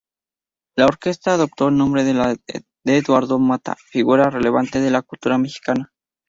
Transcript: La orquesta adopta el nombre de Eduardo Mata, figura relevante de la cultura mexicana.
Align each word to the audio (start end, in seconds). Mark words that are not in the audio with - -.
La 0.79 0.85
orquesta 0.91 1.35
adopta 1.35 1.67
el 1.67 1.77
nombre 1.77 2.03
de 2.03 2.39
Eduardo 2.87 3.37
Mata, 3.37 3.75
figura 3.91 4.31
relevante 4.31 4.79
de 4.81 4.89
la 4.89 5.03
cultura 5.03 5.37
mexicana. 5.37 5.91